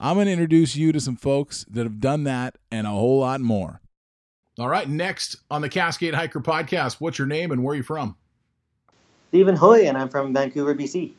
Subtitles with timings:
[0.00, 3.20] I'm going to introduce you to some folks that have done that and a whole
[3.20, 3.80] lot more.
[4.56, 7.82] All right, next on the Cascade Hiker podcast, what's your name and where are you
[7.82, 8.16] from?
[9.30, 11.14] Stephen Hui, and I'm from Vancouver, BC.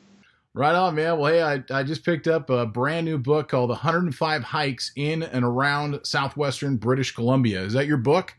[0.53, 1.19] Right on, man.
[1.19, 5.23] Well, hey, I, I just picked up a brand new book called 105 Hikes in
[5.23, 7.61] and Around Southwestern British Columbia.
[7.61, 8.35] Is that your book?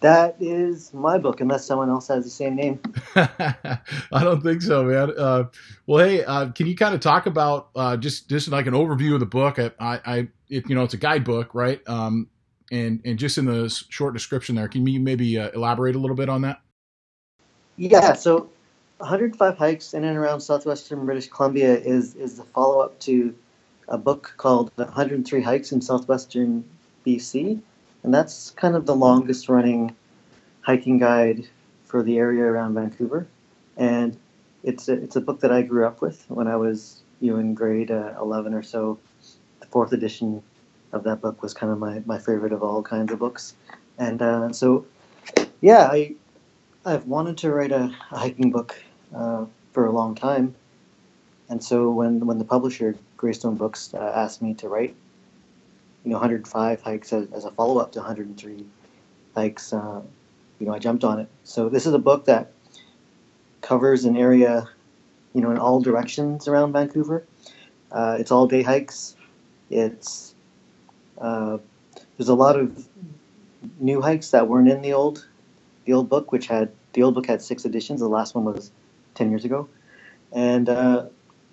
[0.00, 2.80] That is my book, unless someone else has the same name.
[3.16, 3.80] I
[4.12, 5.12] don't think so, man.
[5.18, 5.44] Uh,
[5.86, 9.14] well, hey, uh, can you kind of talk about uh, just just like an overview
[9.14, 9.58] of the book?
[9.58, 11.80] I, I it, you know, it's a guidebook, right?
[11.88, 12.28] Um,
[12.70, 16.16] and and just in the short description there, can you maybe uh, elaborate a little
[16.16, 16.60] bit on that?
[17.76, 18.12] Yeah.
[18.12, 18.50] So,
[18.98, 23.34] 105 hikes in and around southwestern British Columbia is is the follow up to
[23.88, 26.62] a book called 103 Hikes in Southwestern
[27.04, 27.60] BC
[28.02, 29.94] and that's kind of the longest running
[30.62, 31.48] hiking guide
[31.84, 33.26] for the area around Vancouver.
[33.76, 34.16] And
[34.62, 37.38] it's a, it's a book that I grew up with when I was you know
[37.38, 38.98] in grade uh, 11 or so.
[39.60, 40.42] The fourth edition
[40.92, 43.54] of that book was kind of my, my favorite of all kinds of books.
[43.98, 44.86] And uh, so,
[45.60, 46.14] yeah, I
[46.84, 48.76] I've wanted to write a, a hiking book
[49.14, 50.54] uh, for a long time.
[51.48, 54.94] And so when when the publisher Greystone Books uh, asked me to write
[56.04, 58.64] you know 105 hikes as, as a follow up to 103
[59.34, 59.72] hikes.
[59.72, 60.02] Uh,
[60.58, 61.28] you know, I jumped on it.
[61.44, 62.52] So this is a book that
[63.60, 64.68] covers an area,
[65.34, 67.24] you know, in all directions around Vancouver.
[67.92, 69.16] Uh, it's all day hikes.
[69.70, 70.34] It's
[71.18, 71.58] uh,
[72.16, 72.88] there's a lot of
[73.80, 75.26] new hikes that weren't in the old
[75.84, 78.00] the old book, which had the old book had six editions.
[78.00, 78.70] The last one was
[79.14, 79.68] ten years ago,
[80.32, 81.06] and uh,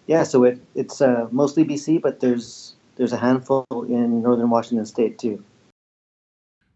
[0.08, 4.86] yeah, so it it's uh, mostly BC, but there's there's a handful in northern Washington
[4.86, 5.44] State too.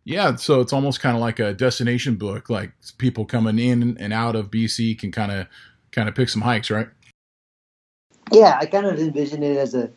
[0.06, 2.50] Yeah, so it's almost kind of like a destination book.
[2.50, 5.48] Like people coming in and out of BC can kind of
[5.92, 6.88] kind of pick some hikes, right?
[8.32, 9.92] Yeah, I kind of envision it as a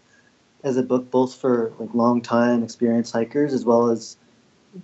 [0.64, 4.16] as a book both for like long time experienced hikers as well as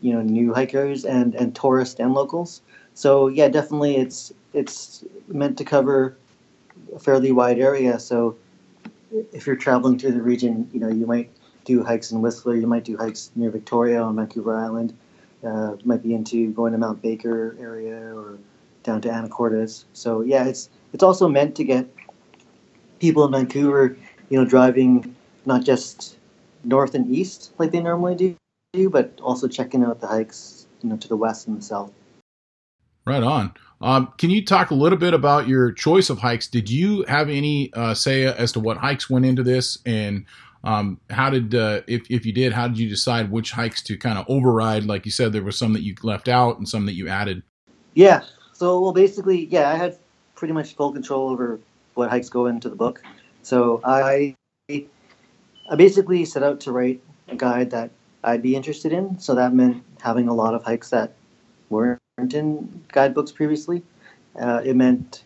[0.01, 2.63] you know new hikers and and tourists and locals.
[2.95, 6.17] So yeah, definitely it's it's meant to cover
[6.95, 7.99] a fairly wide area.
[7.99, 8.37] So
[9.33, 11.31] if you're traveling through the region, you know, you might
[11.65, 14.97] do hikes in Whistler, you might do hikes near Victoria on Vancouver Island,
[15.45, 18.39] uh, might be into going to Mount Baker area or
[18.83, 19.85] down to Anacortes.
[19.93, 21.89] So yeah, it's it's also meant to get
[22.99, 23.97] people in Vancouver,
[24.31, 25.15] you know, driving
[25.47, 26.17] not just
[26.65, 28.37] north and east like they normally
[28.73, 31.93] do, but also checking out the hikes, you know, to the west and the south.
[33.07, 33.55] Right on.
[33.81, 36.49] Um, can you talk a little bit about your choice of hikes?
[36.49, 40.27] Did you have any uh, say as to what hikes went into this, and
[40.65, 43.97] um, how did, uh, if if you did, how did you decide which hikes to
[43.97, 44.85] kind of override?
[44.85, 47.43] Like you said, there were some that you left out and some that you added.
[47.95, 48.23] Yeah.
[48.53, 49.97] So well, basically, yeah, I had
[50.35, 51.61] pretty much full control over
[51.95, 53.03] what hikes go into the book.
[53.43, 54.35] So I
[54.69, 57.91] I basically set out to write a guide that
[58.25, 59.19] I'd be interested in.
[59.21, 61.13] So that meant having a lot of hikes that
[61.71, 63.83] weren't in guidebooks previously.
[64.41, 65.25] Uh, it meant,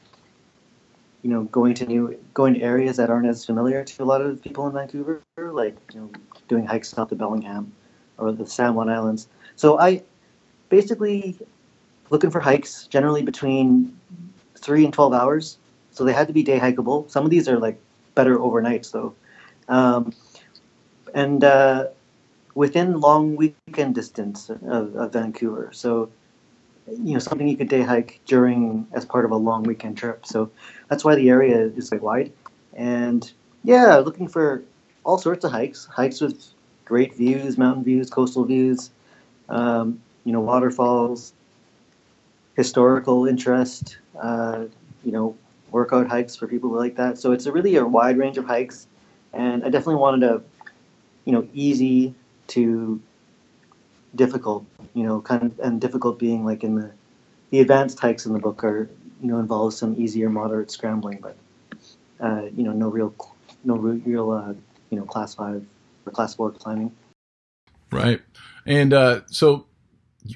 [1.23, 4.21] you know, going to new going to areas that aren't as familiar to a lot
[4.21, 6.11] of people in Vancouver, like you know,
[6.49, 7.73] doing hikes south to Bellingham
[8.19, 9.29] or the San Juan Islands.
[9.57, 10.03] So I
[10.69, 11.39] basically
[12.11, 13.97] looking for hikes generally between
[14.57, 15.59] three and twelve hours.
[15.91, 17.11] So they had to be day hikeable.
[17.11, 17.79] Some of these are like
[18.15, 19.15] better overnights though,
[19.69, 20.13] um,
[21.15, 21.89] and uh,
[22.55, 25.71] within long weekend distance of, of Vancouver.
[25.73, 26.11] So
[26.87, 30.27] you know something you could day hike during as part of a long weekend trip.
[30.27, 30.51] So
[30.89, 32.33] that's why the area is quite wide.
[32.75, 33.31] And
[33.65, 34.63] yeah, looking for
[35.05, 36.45] all sorts of hikes, hikes with
[36.85, 38.91] great views, mountain views, coastal views,
[39.49, 41.33] um, you know, waterfalls,
[42.57, 44.65] historical interest, uh,
[45.05, 45.37] you know,
[45.71, 47.19] workout hikes for people like that.
[47.19, 48.87] So it's a really a wide range of hikes,
[49.33, 50.43] and I definitely wanted a,
[51.25, 52.15] you know, easy
[52.49, 53.01] to
[54.15, 54.65] difficult,
[54.95, 56.91] you know, kind of, and difficult being like in the,
[57.51, 58.89] the advanced hikes in the book are,
[59.21, 61.37] you know, involves some easier moderate scrambling, but,
[62.21, 63.15] uh, you know, no real,
[63.65, 64.53] no real, uh,
[64.91, 65.65] you know, class five
[66.07, 66.93] or class four climbing.
[67.91, 68.21] Right.
[68.67, 69.67] And uh, so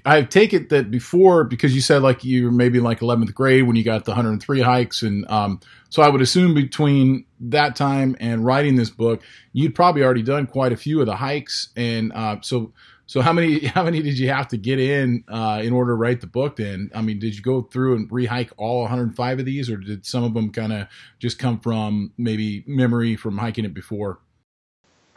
[0.05, 3.33] I take it that before because you said like you were maybe in like 11th
[3.35, 7.77] grade when you got the 103 hikes, and um, so I would assume between that
[7.77, 9.23] time and writing this book,
[9.53, 12.73] you'd probably already done quite a few of the hikes, and uh, so
[13.07, 15.95] so how many how many did you have to get in uh, in order to
[15.95, 16.57] write the book?
[16.57, 20.05] Then I mean, did you go through and rehike all 105 of these, or did
[20.05, 20.89] some of them kind of
[21.19, 24.19] just come from maybe memory from hiking it before?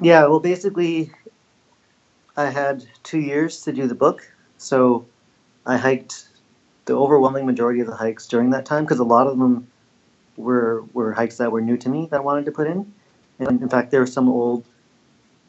[0.01, 1.11] Yeah, well, basically,
[2.37, 5.05] I had two years to do the book, so
[5.65, 6.29] I hiked
[6.85, 9.67] the overwhelming majority of the hikes during that time because a lot of them
[10.37, 12.93] were were hikes that were new to me that I wanted to put in,
[13.39, 14.63] and in fact, there were some old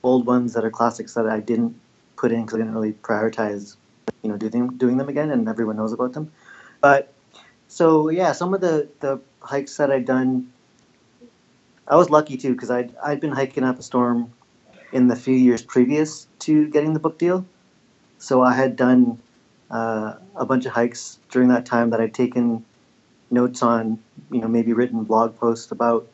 [0.03, 1.79] old ones that are classics that I didn't
[2.21, 3.77] put in because I didn't really prioritize,
[4.23, 6.31] you know, doing doing them again, and everyone knows about them.
[6.81, 7.13] But
[7.69, 10.53] so yeah, some of the the hikes that I'd done,
[11.89, 14.33] I was lucky too because I'd I'd been hiking up a storm
[14.93, 17.47] in the few years previous to getting the book deal.
[18.19, 19.19] So I had done
[19.71, 22.65] uh, a bunch of hikes during that time that I'd taken
[23.31, 23.99] notes on,
[24.31, 26.07] you know, maybe written blog posts about,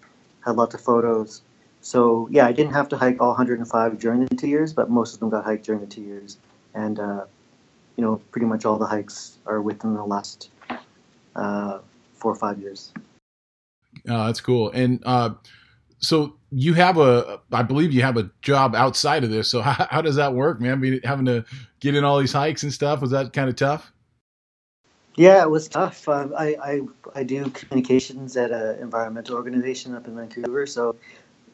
[0.45, 1.43] had lots of photos.
[1.87, 5.15] So yeah, I didn't have to hike all 105 during the two years, but most
[5.15, 6.37] of them got hiked during the two years.
[6.75, 7.27] And, uh,
[7.97, 10.51] you know, pretty much all the hikes are within the last
[11.37, 11.79] uh,
[12.15, 12.93] four or five years.
[14.09, 14.73] Uh, that's cool.
[14.73, 15.35] And uh,
[16.01, 19.49] so you have a, I believe you have a job outside of this.
[19.49, 20.73] So how, how does that work, man?
[20.73, 21.45] I mean, having to
[21.79, 23.93] get in all these hikes and stuff was that kind of tough?
[25.15, 26.07] Yeah, it was tough.
[26.11, 26.81] Um, I, I
[27.15, 30.95] I do communications at an environmental organization up in Vancouver, so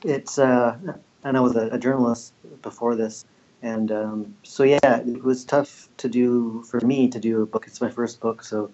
[0.04, 0.76] it's uh,
[1.25, 3.25] and I was a, a journalist before this,
[3.62, 7.66] and um, so yeah, it was tough to do for me to do a book.
[7.66, 8.70] It's my first book, so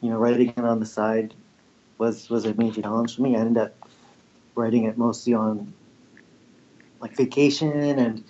[0.00, 1.34] you know, writing it on the side
[1.98, 3.36] was was a major challenge for me.
[3.36, 3.88] I ended up
[4.54, 5.72] writing it mostly on
[7.00, 8.24] like vacation, and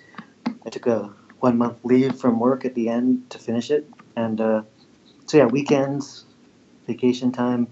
[0.65, 3.89] I took a one month leave from work at the end to finish it.
[4.15, 4.63] And uh,
[5.25, 6.25] so yeah, weekends,
[6.87, 7.67] vacation time.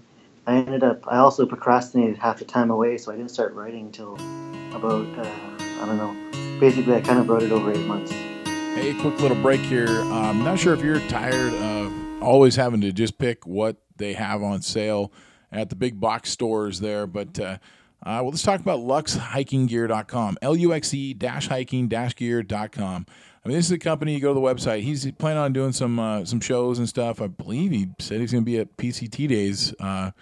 [0.46, 1.06] I ended up.
[1.06, 4.14] I also procrastinated half the time away, so I didn't start writing until
[4.74, 6.58] about uh, I don't know.
[6.58, 8.10] Basically, I kind of wrote it over eight months.
[8.10, 9.88] Hey, quick little break here.
[9.88, 14.42] I'm not sure if you're tired of always having to just pick what they have
[14.42, 15.12] on sale
[15.50, 17.58] at the big box stores there, but uh,
[18.04, 20.38] uh, well, let's talk about luxehikinggear.com.
[20.42, 23.06] L-U-X-E dash hiking dash gear.com.
[23.44, 24.14] I mean, this is a company.
[24.14, 24.82] You go to the website.
[24.82, 27.20] He's planning on doing some uh, some shows and stuff.
[27.20, 29.74] I believe he said he's going to be at PCT days.
[29.80, 30.12] Uh,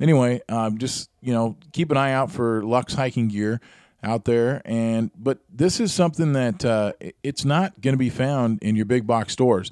[0.00, 3.60] anyway, um, just you know, keep an eye out for Luxe hiking gear
[4.02, 4.60] out there.
[4.64, 6.92] And but this is something that uh,
[7.22, 9.70] it's not going to be found in your big box stores.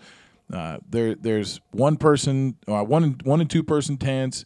[0.52, 4.44] Uh, there, there's one person, uh, one one and two person tents.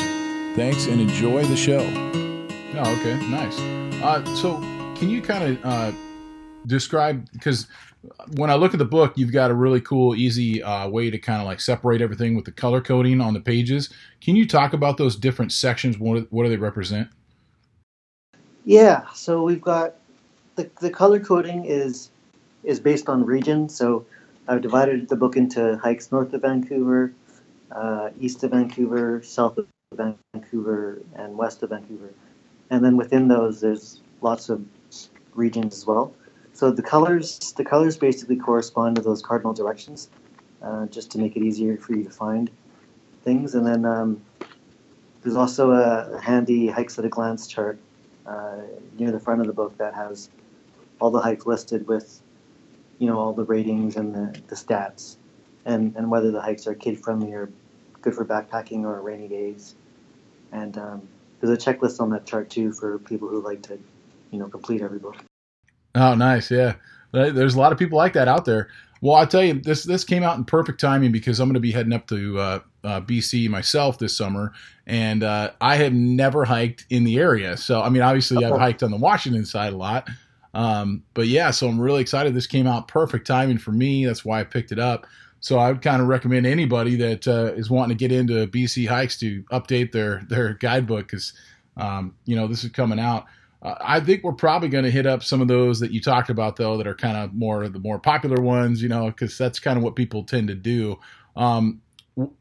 [0.56, 2.21] Thanks, and enjoy the show.
[2.74, 3.60] Oh, okay, nice.
[4.02, 4.58] Uh, so,
[4.96, 5.92] can you kind of uh,
[6.68, 7.68] describe because
[8.36, 11.18] when I look at the book, you've got a really cool, easy uh, way to
[11.18, 13.90] kind of like separate everything with the color coding on the pages.
[14.22, 16.00] Can you talk about those different sections?
[16.00, 17.10] What, what do they represent?
[18.64, 19.96] Yeah, so we've got
[20.56, 22.10] the, the color coding is
[22.64, 23.68] is based on region.
[23.68, 24.06] So
[24.48, 27.12] I've divided the book into hikes north of Vancouver,
[27.72, 29.68] uh, east of Vancouver, south of
[30.34, 32.14] Vancouver, and west of Vancouver
[32.72, 34.66] and then within those there's lots of
[35.36, 36.16] regions as well.
[36.54, 40.10] So the colors the colors basically correspond to those cardinal directions,
[40.64, 42.50] uh, just to make it easier for you to find
[43.24, 43.54] things.
[43.54, 44.22] And then um,
[45.22, 47.78] there's also a handy hikes at a glance chart
[48.26, 48.58] uh,
[48.98, 50.30] near the front of the book that has
[51.00, 52.22] all the hikes listed with
[53.00, 55.18] you know all the ratings and the, the stats
[55.66, 57.50] and, and whether the hikes are kid friendly or
[58.02, 59.76] good for backpacking or rainy days.
[60.52, 61.08] And um,
[61.42, 63.80] there's a checklist on that chart too for people who like to,
[64.32, 65.18] you know, complete every book.
[65.96, 66.50] Oh, nice.
[66.50, 66.76] Yeah.
[67.12, 68.70] There's a lot of people like that out there.
[69.02, 71.60] Well, I'll tell you, this this came out in perfect timing because I'm going to
[71.60, 74.54] be heading up to uh, uh, BC myself this summer,
[74.86, 77.58] and uh, I have never hiked in the area.
[77.58, 80.08] So, I mean, obviously, I've hiked on the Washington side a lot,
[80.54, 81.50] um, but yeah.
[81.50, 82.36] So I'm really excited.
[82.36, 84.06] This came out perfect timing for me.
[84.06, 85.08] That's why I picked it up.
[85.42, 88.88] So I would kind of recommend anybody that uh, is wanting to get into BC
[88.88, 91.34] hikes to update their their guidebook because
[91.78, 93.26] um, you know this is coming out.
[93.62, 96.30] Uh, I think we're probably going to hit up some of those that you talked
[96.30, 99.60] about, though, that are kind of more the more popular ones, you know, because that's
[99.60, 101.00] kind of what people tend to do.
[101.36, 101.82] Um,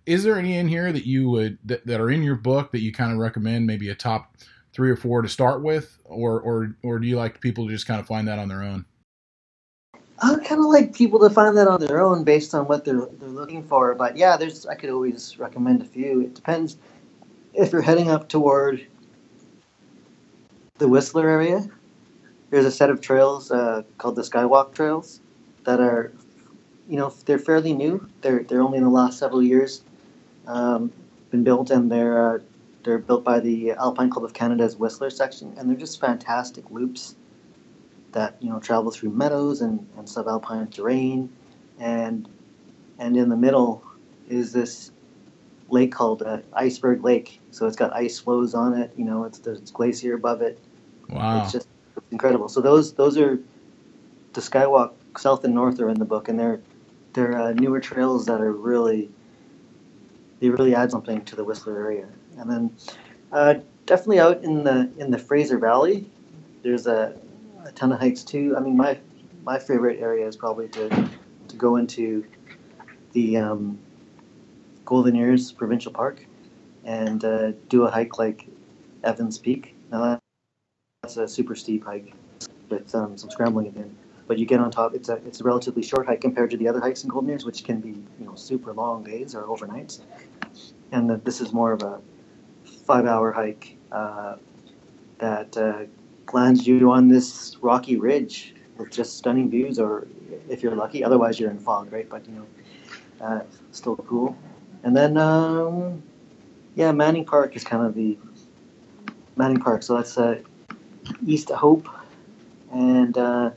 [0.05, 2.81] is there any in here that you would that, that are in your book that
[2.81, 4.37] you kind of recommend, maybe a top
[4.73, 7.87] three or four to start with, or or or do you like people to just
[7.87, 8.85] kind of find that on their own?
[10.23, 13.07] I kind of like people to find that on their own based on what they're
[13.19, 13.95] they're looking for.
[13.95, 16.21] But yeah, there's I could always recommend a few.
[16.23, 16.77] It depends
[17.55, 18.87] if you're heading up toward
[20.79, 21.67] the Whistler area.
[22.51, 25.21] There's a set of trails uh, called the Skywalk Trails
[25.65, 26.13] that are,
[26.89, 28.07] you know, they're fairly new.
[28.21, 29.83] They're they're only in the last several years
[30.47, 30.93] um,
[31.31, 32.39] been built, and they're uh,
[32.85, 37.15] they're built by the Alpine Club of Canada's Whistler section, and they're just fantastic loops
[38.13, 41.31] that you know travel through meadows and, and subalpine terrain,
[41.79, 42.29] and
[42.99, 43.83] and in the middle
[44.29, 44.93] is this
[45.69, 47.41] lake called uh, Iceberg Lake.
[47.51, 48.93] So it's got ice floes on it.
[48.97, 50.59] You know, it's there's glacier above it.
[51.09, 51.69] Wow, it's just
[52.11, 52.49] incredible.
[52.49, 53.39] So those those are
[54.33, 56.61] the Skywalk South and North are in the book, and they're
[57.13, 59.11] they're uh, newer trails that are really
[60.41, 62.09] they really add something to the Whistler area.
[62.39, 62.77] And then
[63.33, 63.55] uh,
[63.87, 66.07] definitely out in the in the Fraser Valley,
[66.63, 67.17] there's a
[67.65, 68.55] a ton of hikes too.
[68.57, 68.99] I mean, my
[69.45, 70.89] my favorite area is probably to
[71.49, 72.25] to go into
[73.13, 73.79] the um,
[74.85, 76.25] Golden Ears Provincial Park
[76.85, 78.47] and uh, do a hike like
[79.05, 79.75] Evans Peak.
[79.91, 80.19] Now
[81.03, 82.13] that's a super steep hike
[82.69, 83.97] with um, some scrambling end.
[84.27, 84.95] But you get on top.
[84.95, 87.45] It's a it's a relatively short hike compared to the other hikes in Golden Ears,
[87.45, 90.01] which can be you know super long days or overnights.
[90.93, 92.01] And this is more of a
[92.87, 94.37] five hour hike uh,
[95.19, 95.85] that uh,
[96.33, 100.07] lands you on this rocky ridge with just stunning views, or
[100.49, 102.09] if you're lucky, otherwise you're in fog, right?
[102.09, 102.47] But you know,
[103.21, 103.41] uh,
[103.73, 104.37] still cool.
[104.83, 106.03] And then, um,
[106.75, 108.17] yeah, Manning Park is kind of the
[109.37, 109.83] Manning Park.
[109.83, 110.41] So that's uh,
[111.27, 111.89] East Hope,
[112.73, 113.51] and uh,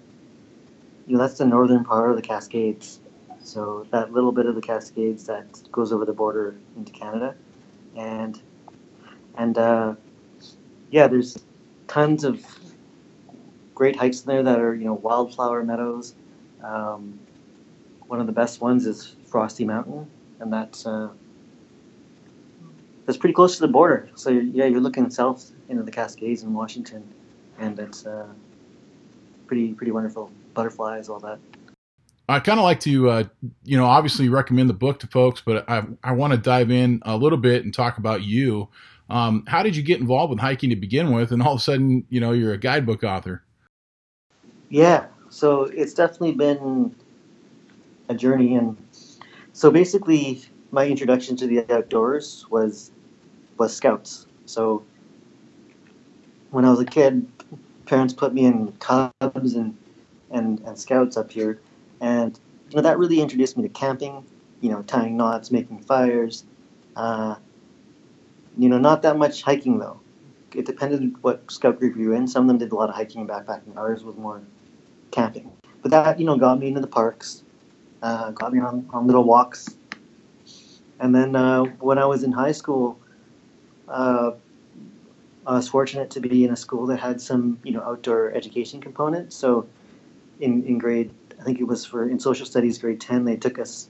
[1.07, 2.99] you know that's the northern part of the Cascades.
[3.41, 7.35] So that little bit of the Cascades that goes over the border into Canada,
[7.95, 8.41] and
[9.37, 9.95] and uh,
[10.91, 11.37] yeah, there's
[11.87, 12.45] tons of
[13.75, 16.15] great hikes in there that are you know wildflower meadows.
[16.63, 17.19] Um,
[18.07, 20.07] one of the best ones is Frosty Mountain,
[20.39, 21.09] and that's uh,
[23.05, 24.09] that's pretty close to the border.
[24.15, 27.03] So you're, yeah, you're looking south into the Cascades in Washington,
[27.59, 28.27] and it's uh,
[29.47, 30.31] pretty pretty wonderful.
[30.53, 31.39] Butterflies, all that.
[32.29, 33.23] I kind of like to, uh,
[33.65, 37.01] you know, obviously recommend the book to folks, but I, I want to dive in
[37.03, 38.69] a little bit and talk about you.
[39.09, 41.63] Um, how did you get involved with hiking to begin with, and all of a
[41.63, 43.42] sudden, you know, you're a guidebook author?
[44.73, 46.95] Yeah, so it's definitely been
[48.09, 48.75] a journey, and
[49.51, 52.89] so basically, my introduction to the outdoors was
[53.59, 54.25] was scouts.
[54.47, 54.83] So
[56.49, 57.31] when I was a kid,
[57.85, 59.77] parents put me in cubs and
[60.31, 61.61] and, and scouts up here,
[62.01, 62.39] and
[62.71, 64.25] you know that really introduced me to camping.
[64.59, 66.45] You know, tying knots, making fires.
[66.95, 67.35] Uh,
[68.57, 69.99] you know, not that much hiking though.
[70.55, 72.27] It depended what scout group you were in.
[72.27, 73.77] Some of them did a lot of hiking and backpacking.
[73.77, 74.41] Ours was more
[75.13, 75.51] camping.
[75.81, 77.43] But that, you know, got me into the parks,
[78.01, 79.75] uh, got me on, on little walks.
[80.99, 82.99] And then uh, when I was in high school,
[83.87, 84.31] uh,
[85.45, 88.81] I was fortunate to be in a school that had some, you know, outdoor education
[88.81, 89.33] component.
[89.33, 89.67] So
[90.39, 93.59] in, in grade, I think it was for, in social studies, grade 10, they took
[93.59, 93.89] us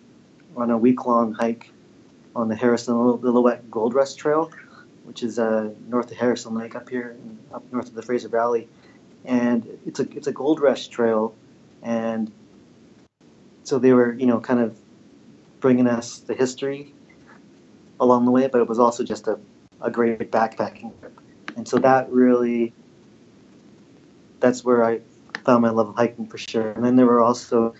[0.57, 1.71] on a week long hike
[2.35, 4.51] on the Harrison Lillooet Gold Rush Trail,
[5.03, 7.15] which is uh, north of Harrison Lake up here,
[7.53, 8.67] up north of the Fraser Valley
[9.25, 11.35] and it's a it's a gold rush trail,
[11.81, 12.31] and
[13.63, 14.77] so they were you know kind of
[15.59, 16.93] bringing us the history
[17.99, 19.39] along the way, but it was also just a,
[19.81, 21.19] a great backpacking trip,
[21.55, 22.73] and so that really
[24.39, 24.99] that's where I
[25.45, 26.71] found my love of hiking for sure.
[26.71, 27.73] And then there were also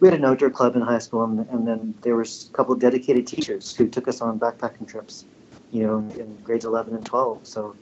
[0.00, 2.72] we had an outdoor club in high school, and, and then there were a couple
[2.72, 5.24] of dedicated teachers who took us on backpacking trips,
[5.72, 7.46] you know, in grades 11 and 12.
[7.46, 7.74] So,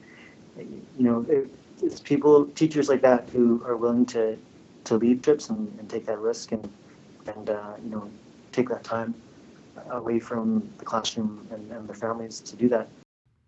[0.57, 1.49] you know, it,
[1.81, 4.37] it's people, teachers like that who are willing to,
[4.85, 6.69] to lead trips and, and take that risk and,
[7.27, 8.09] and uh, you know,
[8.51, 9.13] take that time
[9.91, 12.87] away from the classroom and, and their families to do that.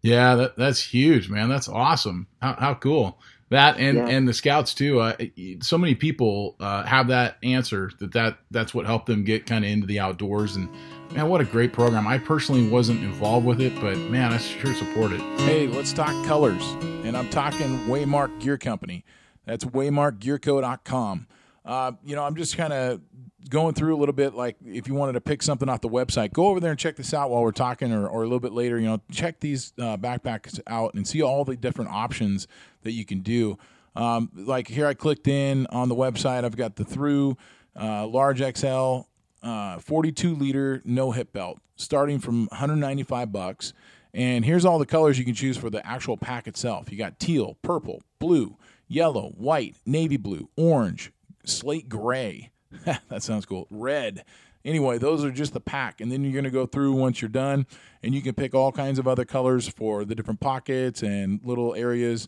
[0.01, 1.49] Yeah, that, that's huge, man.
[1.49, 2.27] That's awesome.
[2.41, 3.19] How, how cool
[3.49, 4.07] that and yeah.
[4.07, 4.99] and the scouts too.
[4.99, 5.15] Uh,
[5.61, 9.65] so many people uh, have that answer that that that's what helped them get kind
[9.65, 10.69] of into the outdoors and
[11.11, 12.07] man, what a great program.
[12.07, 15.21] I personally wasn't involved with it, but man, I sure support it.
[15.41, 16.63] Hey, let's talk colors,
[17.09, 19.03] and I'm talking Waymark Gear Company.
[19.43, 21.27] That's waymarkgearco.com.
[21.65, 23.01] Uh, you know, I'm just kind of
[23.49, 26.33] going through a little bit like if you wanted to pick something off the website
[26.33, 28.51] go over there and check this out while we're talking or, or a little bit
[28.51, 32.47] later you know check these uh, backpacks out and see all the different options
[32.83, 33.57] that you can do
[33.95, 36.43] Um, like here, I clicked in on the website.
[36.43, 37.37] I've got the through
[37.79, 39.01] uh, large XL,
[39.41, 43.73] uh, 42 liter no hip belt, starting from 195 bucks.
[44.13, 46.91] And here's all the colors you can choose for the actual pack itself.
[46.91, 51.11] You got teal, purple, blue, yellow, white, navy blue, orange,
[51.45, 52.51] slate gray.
[52.85, 53.67] that sounds cool.
[53.69, 54.25] Red.
[54.65, 56.01] Anyway, those are just the pack.
[56.01, 57.65] And then you're going to go through once you're done,
[58.03, 61.75] and you can pick all kinds of other colors for the different pockets and little
[61.75, 62.27] areas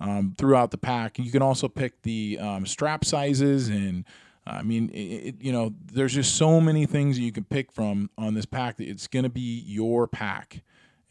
[0.00, 1.18] um, throughout the pack.
[1.18, 4.04] You can also pick the um, strap sizes and
[4.44, 8.34] I mean, it, you know, there's just so many things you can pick from on
[8.34, 10.62] this pack that it's going to be your pack.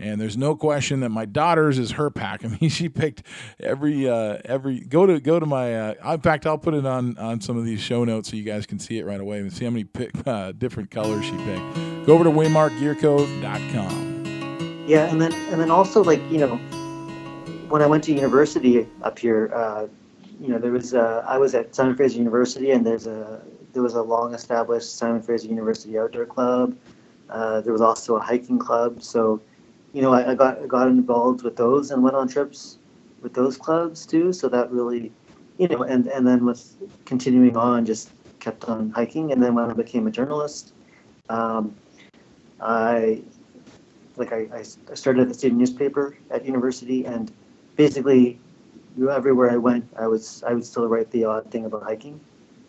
[0.01, 2.43] And there's no question that my daughter's is her pack.
[2.43, 3.21] I mean, she picked
[3.59, 5.75] every uh, every go to go to my.
[5.75, 8.43] Uh, in fact, I'll put it on on some of these show notes so you
[8.43, 11.37] guys can see it right away and see how many pick, uh, different colors she
[11.37, 11.75] picked.
[12.05, 14.85] Go over to waymarkgearco.com.
[14.87, 16.55] Yeah, and then and then also like you know,
[17.69, 19.87] when I went to university up here, uh,
[20.39, 23.41] you know, there was uh, I was at Simon Fraser University, and there's a
[23.73, 26.75] there was a long established Simon Fraser University outdoor club.
[27.29, 29.39] Uh, there was also a hiking club, so
[29.93, 32.77] you know, I, I got got involved with those and went on trips
[33.21, 34.33] with those clubs too.
[34.33, 35.11] So that really,
[35.57, 39.31] you know, and and then with continuing on, just kept on hiking.
[39.31, 40.73] And then when I became a journalist,
[41.29, 41.75] um,
[42.59, 43.21] I
[44.17, 47.31] like I, I started at the student newspaper at university, and
[47.75, 48.39] basically
[49.09, 52.19] everywhere I went, I was I would still write the odd thing about hiking,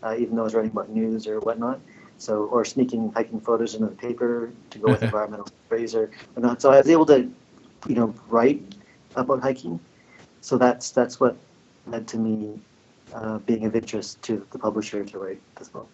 [0.02, 1.80] uh, even though I was writing about news or whatnot.
[2.22, 6.62] So, or sneaking hiking photos into the paper to go with environmental sprays or whatnot.
[6.62, 7.28] So I was able to,
[7.88, 8.76] you know, write
[9.16, 9.80] about hiking.
[10.40, 11.36] So that's that's what
[11.88, 12.60] led to me
[13.12, 15.88] uh, being of interest to the publisher to write this book.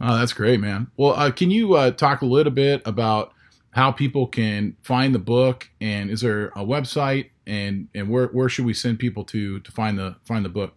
[0.00, 0.86] Oh, that's great, man.
[0.96, 3.32] Well, uh, can you uh, talk a little bit about
[3.72, 8.48] how people can find the book, and is there a website, and and where where
[8.48, 10.74] should we send people to to find the find the book?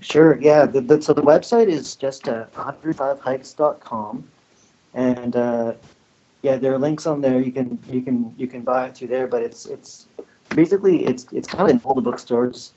[0.00, 0.38] Sure.
[0.40, 0.66] Yeah.
[0.66, 4.28] The, the, so the website is just uh, 105hikes.com,
[4.94, 5.72] and uh,
[6.42, 7.40] yeah, there are links on there.
[7.40, 10.06] You can you can you can buy it through there, but it's it's
[10.50, 12.72] basically it's it's kind of in all the bookstores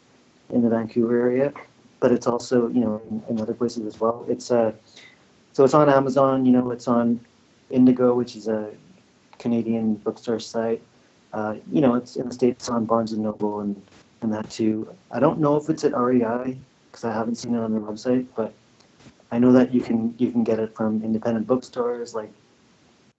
[0.49, 1.53] in the Vancouver area,
[1.99, 4.25] but it's also you know in, in other places as well.
[4.29, 4.71] It's uh
[5.53, 6.45] so it's on Amazon.
[6.45, 7.19] You know, it's on
[7.69, 8.71] Indigo, which is a
[9.39, 10.82] Canadian bookstore site.
[11.34, 13.82] Uh, you know, it's in the states on Barnes and Noble and
[14.21, 14.88] and that too.
[15.12, 16.58] I don't know if it's at REI
[16.91, 18.54] because I haven't seen it on their website, but
[19.32, 22.32] I know that you can you can get it from independent bookstores like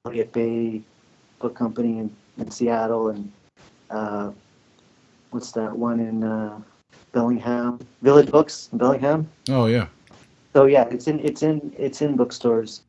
[0.04, 0.82] Elliott Bay
[1.38, 3.32] Book Company in, in Seattle and
[3.90, 4.30] uh,
[5.30, 6.60] what's that one in uh,
[7.12, 9.28] Bellingham Village Books in Bellingham.
[9.48, 9.86] Oh yeah.
[10.52, 12.82] So yeah, it's in it's in it's in bookstores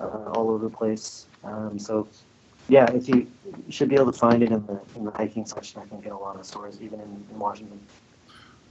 [0.00, 1.26] uh, all over the place.
[1.42, 2.06] Um, so
[2.68, 3.26] yeah, if you,
[3.66, 5.80] you should be able to find it in the in the hiking section.
[5.80, 7.80] I think in a lot of stores, even in, in Washington.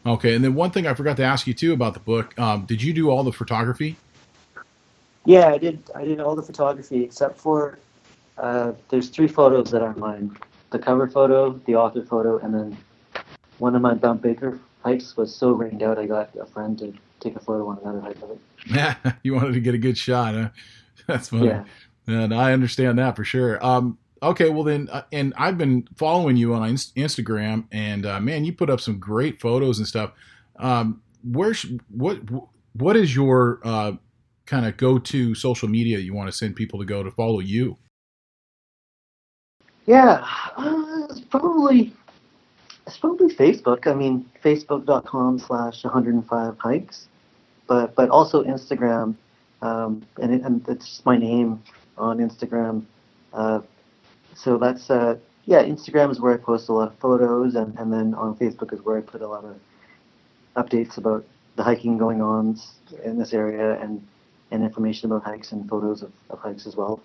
[0.05, 2.37] Okay, and then one thing I forgot to ask you too about the book.
[2.39, 3.97] Um, did you do all the photography?
[5.25, 5.83] Yeah, I did.
[5.93, 7.77] I did all the photography except for
[8.37, 10.35] uh, there's three photos that are mine:
[10.71, 12.77] the cover photo, the author photo, and then
[13.57, 15.97] one of my Mount Baker hikes was so rained out.
[15.99, 18.39] I got a friend to take a photo on another hike of it.
[18.65, 20.49] Yeah, you wanted to get a good shot, huh?
[21.07, 21.47] That's funny.
[21.47, 21.65] Yeah.
[22.07, 23.63] And I understand that for sure.
[23.63, 28.45] Um, okay, well then, uh, and I've been following you on Instagram, and uh, man,
[28.45, 30.11] you put up some great photos and stuff.
[30.57, 32.19] Um, where, sh- what,
[32.73, 33.93] what is your uh,
[34.45, 37.77] kind of go-to social media you want to send people to go to follow you?
[39.85, 41.93] Yeah, uh, it's probably
[42.85, 43.87] it's probably Facebook.
[43.87, 47.07] I mean, facebook.com slash 105 hikes,
[47.67, 49.15] but but also Instagram,
[49.61, 51.63] um, and, it, and it's my name
[51.97, 52.83] on Instagram.
[53.33, 53.61] Uh,
[54.43, 57.91] so that's uh, yeah, Instagram is where I post a lot of photos, and, and
[57.91, 59.59] then on Facebook is where I put a lot of
[60.55, 61.25] updates about
[61.55, 62.57] the hiking going on
[63.03, 64.05] in this area and
[64.51, 67.01] and information about hikes and photos of, of hikes as well.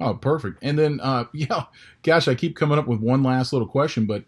[0.00, 0.58] Oh, perfect.
[0.62, 1.64] And then, uh, yeah,
[2.02, 4.24] gosh, I keep coming up with one last little question, but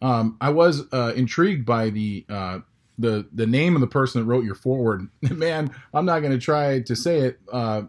[0.00, 2.60] um, I was uh, intrigued by the uh,
[2.98, 5.08] the the name of the person that wrote your foreword.
[5.30, 7.82] Man, I'm not going to try to say it, uh,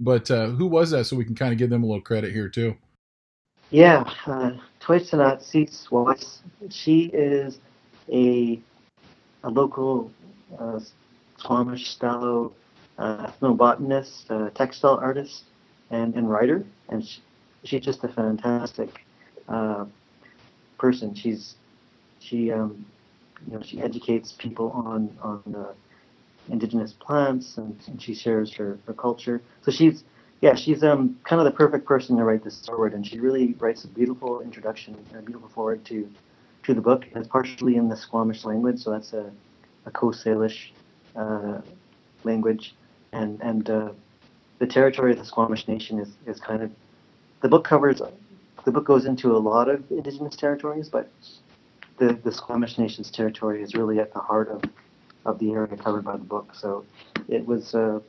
[0.00, 1.04] but uh, who was that?
[1.04, 2.76] So we can kind of give them a little credit here too.
[3.70, 6.42] Yeah, uh, T'uy't'tanat-Cease Wyss.
[6.70, 7.58] She is
[8.12, 8.60] a
[9.42, 10.10] a local
[10.58, 10.80] uh,
[11.38, 12.52] Squamish Stó:lō
[12.98, 15.44] uh, ethnobotanist, uh, textile artist,
[15.90, 17.20] and, and writer, and she,
[17.64, 19.04] she's just a fantastic
[19.48, 19.84] uh,
[20.78, 21.14] person.
[21.14, 21.56] She's
[22.20, 22.84] she um,
[23.46, 25.72] you know she educates people on on uh,
[26.50, 29.40] indigenous plants, and, and she shares her, her culture.
[29.62, 30.04] So she's
[30.40, 33.54] yeah, she's um kind of the perfect person to write this foreword, and she really
[33.58, 36.08] writes a beautiful introduction a beautiful foreword to
[36.64, 37.06] to the book.
[37.14, 39.30] It's partially in the Squamish language, so that's a,
[39.86, 40.70] a Coast Salish
[41.16, 41.60] uh,
[42.24, 42.74] language,
[43.12, 43.90] and and uh,
[44.58, 46.70] the territory of the Squamish Nation is, is kind of
[47.40, 48.00] the book covers
[48.64, 51.10] the book goes into a lot of indigenous territories, but
[51.98, 54.62] the, the Squamish Nation's territory is really at the heart of,
[55.24, 56.54] of the area covered by the book.
[56.54, 56.84] So
[57.28, 58.00] it was uh,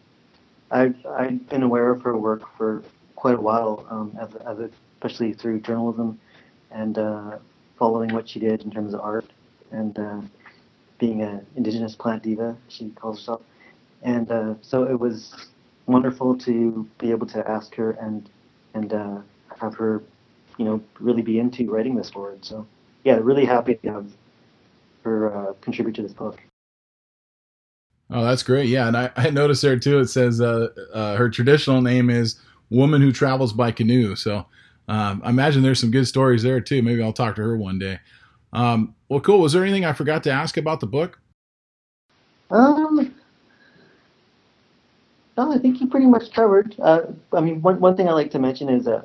[0.72, 2.84] I I've been aware of her work for
[3.16, 6.20] quite a while, um, as, as a, especially through journalism
[6.72, 7.38] and uh,
[7.78, 9.26] following what she did in terms of art
[9.72, 10.22] and uh,
[11.00, 13.42] being an indigenous plant diva, she calls herself.
[14.04, 15.48] And uh, so it was
[15.88, 18.30] wonderful to be able to ask her and
[18.74, 19.18] and uh,
[19.60, 20.04] have her,
[20.58, 22.44] you know, really be into writing this foreword.
[22.44, 22.68] So
[23.04, 24.12] yeah, really happy to have
[25.04, 26.42] her uh, contribute to this book.
[28.12, 28.70] Oh, that's great.
[28.70, 30.00] Yeah, and I, I noticed there too.
[30.00, 32.40] It says uh, uh, her traditional name is
[32.70, 34.46] "Woman Who Travels by Canoe." So
[34.88, 36.82] um, I imagine there's some good stories there too.
[36.84, 38.00] Maybe I'll talk to her one day.
[38.54, 39.40] Um, well, cool.
[39.40, 41.20] Was there anything I forgot to ask about the book?
[42.52, 43.14] Um,
[45.38, 46.76] no, I think you pretty much covered.
[46.80, 47.02] Uh,
[47.34, 49.04] I mean, one, one thing I like to mention is a,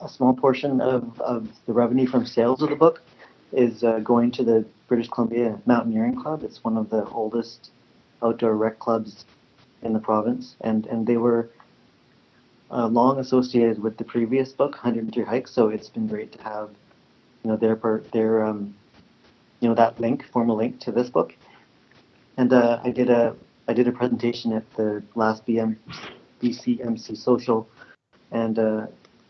[0.00, 3.02] a small portion of, of the revenue from sales of the book
[3.52, 6.42] is uh, going to the British Columbia Mountaineering Club.
[6.42, 7.70] It's one of the oldest
[8.22, 9.24] outdoor rec clubs
[9.82, 11.50] in the province, and, and they were
[12.70, 15.50] uh, long associated with the previous book, 103 Hikes.
[15.50, 16.70] So it's been great to have,
[17.42, 18.74] you know, their part, their, um,
[19.60, 21.34] you know, that link, formal link to this book.
[22.36, 23.34] And uh, I did a
[23.68, 25.76] I did a presentation at the last BM,
[26.42, 27.68] BCMC social,
[28.32, 28.86] and uh,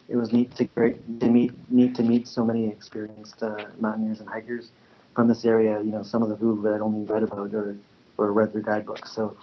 [0.09, 4.21] it was neat to great to meet neat to meet so many experienced uh, mountaineers
[4.21, 4.71] and hikers
[5.15, 5.81] from this area.
[5.81, 7.77] You know, some of the who that I'd only read about or
[8.21, 9.13] or read their guidebooks.
[9.13, 9.37] So,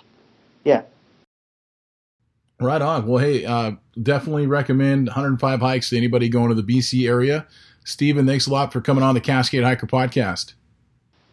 [0.63, 0.83] yeah.
[2.59, 3.05] Right on.
[3.05, 7.45] Well, hey, uh, definitely recommend 105 hikes to anybody going to the BC area.
[7.83, 10.53] Stephen, thanks a lot for coming on the Cascade Hiker podcast.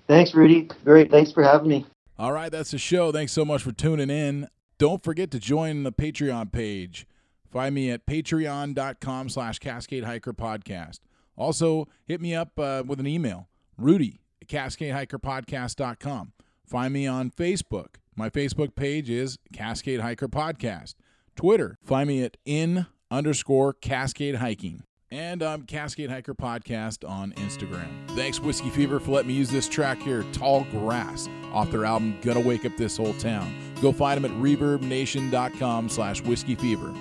[0.07, 0.69] Thanks, Rudy.
[0.85, 1.11] Great.
[1.11, 1.87] Thanks for having me.
[2.19, 3.11] All right, that's the show.
[3.11, 4.49] Thanks so much for tuning in.
[4.79, 7.07] Don't forget to join the Patreon page.
[7.51, 11.01] Find me at patreon.com slash Cascade Hiker Podcast.
[11.37, 16.34] Also, hit me up uh, with an email, rudy at cascadehikerpodcast.com.
[16.67, 17.97] Find me on Facebook.
[18.17, 20.95] My Facebook page is Cascade Hiker Podcast.
[21.37, 24.83] Twitter, find me at in underscore Cascade Hiking.
[25.11, 27.89] And I'm Cascade Hiker Podcast on Instagram.
[28.17, 32.17] Thanks, Whiskey Fever, for letting me use this track here, Tall Grass, off their album
[32.23, 33.55] Gonna Wake Up This Whole Town.
[33.81, 36.93] Go find them at reverbnation.com slash whiskey fever.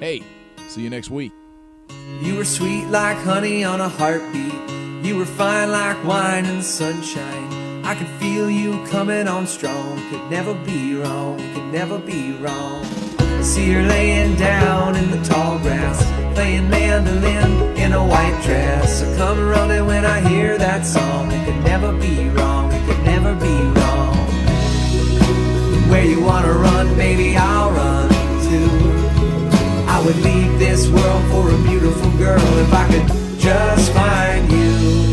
[0.00, 0.22] Hey,
[0.68, 1.32] see you next week.
[2.22, 5.04] You were sweet like honey on a heartbeat.
[5.04, 7.67] You were fine like wine in the sunshine.
[7.88, 9.96] I could feel you coming on strong.
[10.10, 12.84] Could never be wrong, could never be wrong.
[13.42, 15.98] See her laying down in the tall grass,
[16.34, 19.02] playing mandolin in a white dress.
[19.02, 21.32] I come running when I hear that song.
[21.32, 24.16] It could never be wrong, it could never be wrong.
[25.88, 28.10] Where you wanna run, baby, I'll run
[28.48, 28.68] too.
[29.88, 35.07] I would leave this world for a beautiful girl if I could just find you.